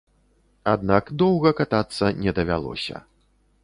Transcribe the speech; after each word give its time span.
Аднак 0.73 1.13
доўга 1.23 1.53
катацца 1.61 2.13
не 2.25 2.31
давялося. 2.41 3.09